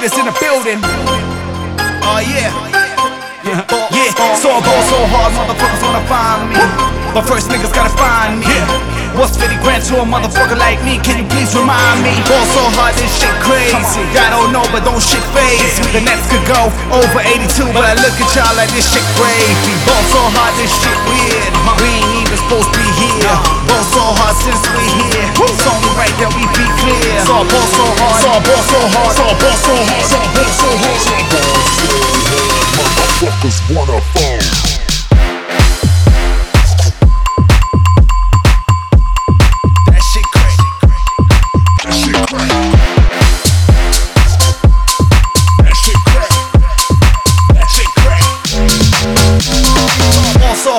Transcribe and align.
critters 0.00 0.16
in 0.16 0.24
the 0.24 0.36
building. 0.40 0.80
Oh 2.00 2.24
yeah. 2.24 2.48
Yeah, 3.44 4.36
so 4.40 4.48
I 4.48 4.60
go 4.64 4.72
so 4.88 4.98
hard, 5.12 5.32
motherfuckers 5.36 5.82
wanna 5.84 6.04
find 6.08 6.48
me. 6.48 6.56
But 7.12 7.28
first 7.28 7.52
niggas 7.52 7.72
gotta 7.74 7.92
find 8.00 8.40
me. 8.40 8.48
What's 9.18 9.36
50 9.36 9.60
grand 9.60 9.82
to 9.90 10.00
a 10.00 10.06
motherfucker 10.06 10.56
like 10.56 10.80
me? 10.86 11.02
Can 11.04 11.20
you 11.20 11.26
please 11.28 11.52
remind 11.52 12.00
me? 12.00 12.14
Ball 12.30 12.46
so 12.54 12.62
hard, 12.78 12.94
this 12.96 13.10
shit 13.12 13.34
crazy. 13.44 14.00
I 14.16 14.30
don't 14.32 14.54
know, 14.54 14.64
but 14.72 14.88
don't 14.88 15.02
shit 15.02 15.20
phase 15.36 15.82
me. 15.84 15.92
The 15.92 16.00
Nets 16.06 16.24
could 16.30 16.46
go 16.48 16.70
over 16.94 17.20
82, 17.20 17.68
but 17.74 17.84
I 17.84 17.98
look 18.00 18.14
at 18.16 18.30
y'all 18.32 18.54
like 18.56 18.70
this 18.72 18.86
shit 18.88 19.04
crazy. 19.18 19.74
Ball 19.84 20.00
so 20.14 20.22
hard, 20.32 20.54
this 20.56 20.70
shit 20.80 20.96
weird. 21.10 21.52
We 21.76 21.90
ain't 21.90 22.24
even 22.24 22.38
supposed 22.40 22.70
to 22.70 22.78
be 22.78 22.88
here. 23.02 23.36
Ball 23.68 23.84
so 23.90 24.04
hard 24.16 24.36
since 24.40 24.62
we 24.72 24.86
here. 25.12 25.28
It's 25.44 25.66
only 25.66 25.92
right 25.98 26.14
that 26.22 26.30
we 26.32 26.46
be 26.56 26.64
clear. 26.80 27.20
So 27.26 27.42
ball 27.44 27.68
so 27.74 27.84
hard, 27.84 27.98
so 27.98 27.99
I 28.40 28.48
ball 28.48 28.62
so 28.64 28.80
hard, 28.80 29.12
so 29.16 29.22
I 29.22 29.36
ball 29.36 29.52
so 29.52 29.74
hard, 29.76 30.06
so 30.08 30.16
I 30.16 30.32
ball 30.32 30.48
so 30.48 30.68
hard. 30.80 31.00
So 31.04 31.12
I 31.12 31.28
ball 31.28 31.60
so 31.76 31.92
hard. 32.00 32.40
Motherfuckers 32.80 33.58
wanna 33.76 34.00
fall. 34.00 34.40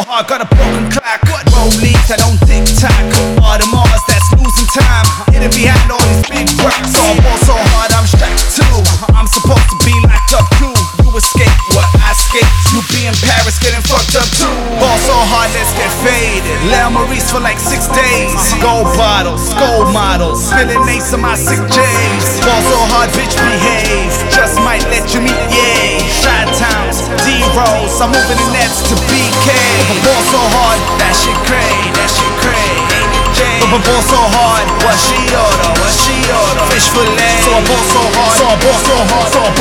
Hard, 0.08 0.28
got 0.28 0.42
a 0.42 0.46
broken 0.56 0.90
clock. 0.92 1.22
Rollies, 1.54 2.10
I 2.12 2.16
don't 2.18 2.41
for 17.32 17.40
like 17.40 17.58
six 17.58 17.88
days. 17.88 18.36
Gold 18.60 18.92
bottles, 19.00 19.56
gold 19.56 19.88
models. 19.96 20.52
Spilling 20.52 20.84
ace 20.92 21.16
on 21.16 21.24
my 21.24 21.36
sick 21.40 21.64
J's. 21.72 22.28
Ball 22.44 22.62
so 22.68 22.80
hard, 22.92 23.08
bitch, 23.16 23.40
behave. 23.40 24.12
Just 24.36 24.60
might 24.60 24.84
let 24.92 25.16
you 25.16 25.24
meet, 25.24 25.40
yay. 25.48 26.04
Shot 26.12 26.52
towns, 26.60 27.08
D-Rose. 27.24 27.96
I'm 28.04 28.12
moving 28.12 28.36
the 28.36 28.50
nets 28.52 28.84
to 28.92 28.96
BK. 29.08 29.48
Ball 30.04 30.22
so 30.28 30.42
hard, 30.60 30.80
that 31.00 31.16
shit 31.16 31.40
cray, 31.48 31.72
that 31.96 32.10
shit 32.12 32.34
cray. 32.44 32.76
But 33.72 33.88
ball 33.88 34.04
so 34.04 34.20
hard, 34.20 34.68
what 34.84 35.00
she 35.00 35.16
order, 35.32 35.72
what 35.80 35.96
she 35.96 36.12
order. 36.28 36.68
Fish 36.68 36.92
fillet. 36.92 37.40
So 37.48 37.56
I 37.56 37.64
ball 37.64 37.84
so 37.88 38.04
hard, 38.20 38.36
so 38.36 38.44
I 38.44 38.56
ball 38.60 38.76
so 38.84 38.96
hard, 39.08 39.28
so 39.32 39.40
I 39.40 39.50
ball 39.56 39.61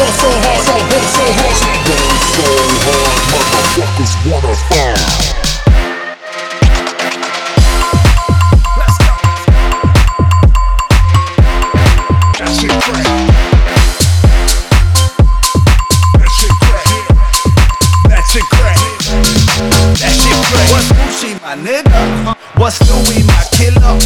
What's 22.57 22.81
Louis, 22.89 23.23
my 23.27 23.43
killer? 23.53 23.97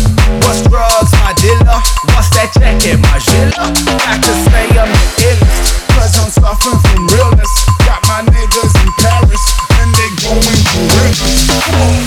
What's 0.44 0.62
drugs, 0.68 1.12
my 1.22 1.32
dealer? 1.40 1.80
What's 2.14 2.30
that 2.36 2.50
jacket, 2.54 2.98
my 3.00 3.18
gilla? 3.18 3.72
Doctors 3.84 4.40
say 4.46 4.66
I'm 4.78 4.88
the 4.88 5.04
illest, 5.26 5.84
cause 5.94 6.14
I'm 6.18 6.30
suffering 6.30 6.80
from 6.80 7.06
realness. 7.08 7.52
Got 7.84 8.00
my 8.06 8.22
niggas 8.30 8.74
in 8.82 8.90
Paris, 9.02 9.44
and 9.80 9.90
they 9.94 10.10
going 10.22 10.60
gorillas. 10.70 11.46
Come 11.48 11.82
on. 11.82 11.98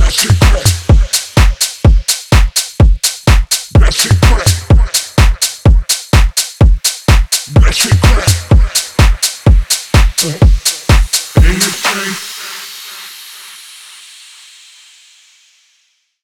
That 0.00 0.12
shit 0.12 0.44